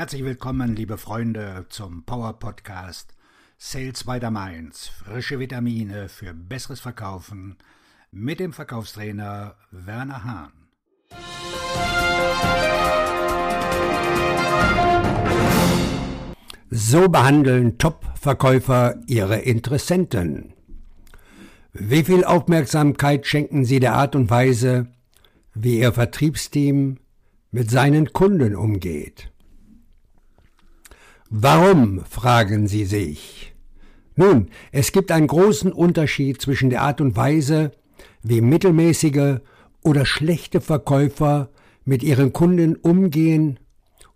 [0.00, 3.14] Herzlich willkommen, liebe Freunde, zum Power Podcast
[3.58, 4.88] Sales by the Mainz.
[4.88, 7.58] Frische Vitamine für besseres Verkaufen
[8.10, 10.52] mit dem Verkaufstrainer Werner Hahn.
[16.70, 20.54] So behandeln Top-Verkäufer ihre Interessenten.
[21.74, 24.86] Wie viel Aufmerksamkeit schenken sie der Art und Weise,
[25.52, 27.00] wie ihr Vertriebsteam
[27.50, 29.30] mit seinen Kunden umgeht?
[31.32, 33.54] Warum, fragen Sie sich.
[34.16, 37.70] Nun, es gibt einen großen Unterschied zwischen der Art und Weise,
[38.24, 39.38] wie mittelmäßige
[39.82, 41.50] oder schlechte Verkäufer
[41.84, 43.60] mit ihren Kunden umgehen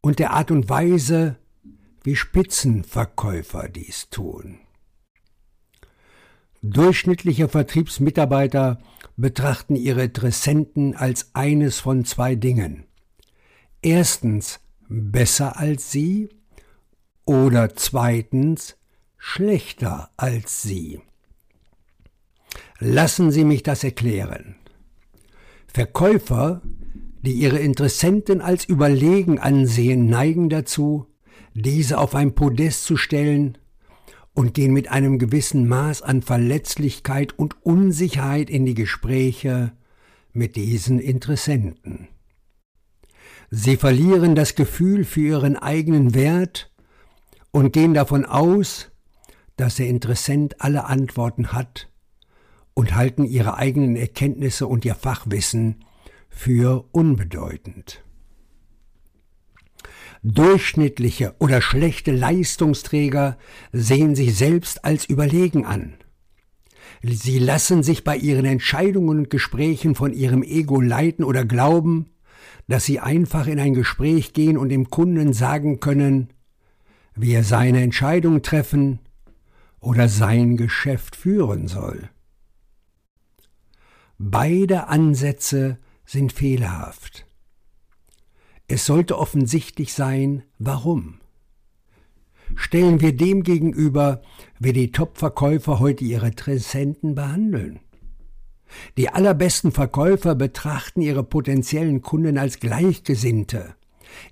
[0.00, 1.36] und der Art und Weise,
[2.02, 4.58] wie Spitzenverkäufer dies tun.
[6.62, 8.78] Durchschnittliche Vertriebsmitarbeiter
[9.18, 12.84] betrachten ihre Interessenten als eines von zwei Dingen.
[13.82, 16.30] Erstens besser als sie
[17.24, 18.76] oder zweitens
[19.16, 21.00] schlechter als sie.
[22.78, 24.56] Lassen Sie mich das erklären.
[25.68, 26.60] Verkäufer,
[27.22, 31.06] die ihre Interessenten als überlegen ansehen, neigen dazu,
[31.54, 33.58] diese auf ein Podest zu stellen
[34.34, 39.72] und gehen mit einem gewissen Maß an Verletzlichkeit und Unsicherheit in die Gespräche
[40.32, 42.08] mit diesen Interessenten.
[43.50, 46.71] Sie verlieren das Gefühl für ihren eigenen Wert
[47.52, 48.90] und gehen davon aus,
[49.56, 51.88] dass der Interessent alle Antworten hat
[52.74, 55.84] und halten ihre eigenen Erkenntnisse und ihr Fachwissen
[56.28, 58.02] für unbedeutend.
[60.24, 63.36] Durchschnittliche oder schlechte Leistungsträger
[63.72, 65.94] sehen sich selbst als überlegen an.
[67.02, 72.10] Sie lassen sich bei ihren Entscheidungen und Gesprächen von ihrem Ego leiten oder glauben,
[72.68, 76.32] dass sie einfach in ein Gespräch gehen und dem Kunden sagen können,
[77.14, 79.00] wie er seine Entscheidung treffen
[79.80, 82.08] oder sein Geschäft führen soll.
[84.18, 87.26] Beide Ansätze sind fehlerhaft.
[88.68, 91.18] Es sollte offensichtlich sein, warum.
[92.54, 94.22] Stellen wir dem gegenüber,
[94.58, 97.80] wie die Top-Verkäufer heute ihre Interessenten behandeln.
[98.96, 103.74] Die allerbesten Verkäufer betrachten ihre potenziellen Kunden als Gleichgesinnte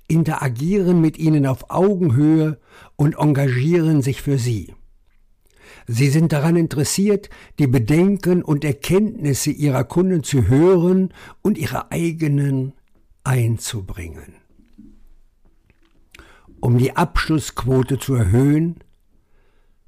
[0.09, 2.59] interagieren mit ihnen auf Augenhöhe
[2.97, 4.75] und engagieren sich für sie.
[5.87, 12.75] Sie sind daran interessiert, die Bedenken und Erkenntnisse ihrer Kunden zu hören und ihre eigenen
[13.25, 14.35] einzubringen.
[16.61, 18.77] Um die Abschlussquote zu erhöhen,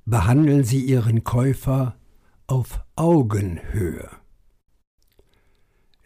[0.04, 1.96] behandeln sie ihren Käufer
[2.46, 4.21] auf Augenhöhe.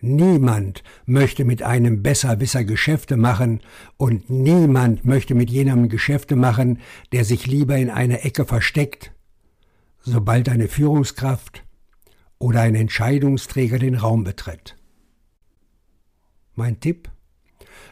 [0.00, 3.60] Niemand möchte mit einem Besserwisser Geschäfte machen
[3.96, 6.80] und niemand möchte mit jenem Geschäfte machen,
[7.12, 9.12] der sich lieber in einer Ecke versteckt,
[10.00, 11.64] sobald eine Führungskraft
[12.38, 14.76] oder ein Entscheidungsträger den Raum betritt.
[16.54, 17.10] Mein Tipp?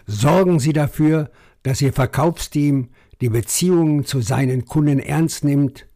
[0.07, 1.31] Sorgen Sie dafür,
[1.63, 2.91] dass Ihr Verkaufsteam
[3.21, 5.87] die Beziehungen zu seinen Kunden ernst nimmt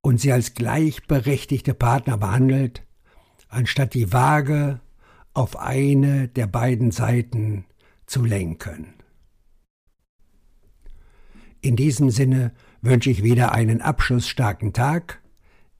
[0.00, 2.82] und sie als gleichberechtigte Partner behandelt,
[3.48, 4.80] anstatt die vage
[5.34, 7.64] auf eine der beiden Seiten
[8.06, 8.94] zu lenken.
[11.60, 12.52] In diesem Sinne
[12.82, 15.20] wünsche ich wieder einen abschlussstarken Tag,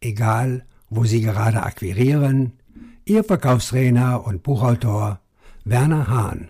[0.00, 2.52] egal wo Sie gerade akquirieren,
[3.04, 5.20] Ihr Verkaufstrainer und Buchautor
[5.64, 6.48] Werner Hahn.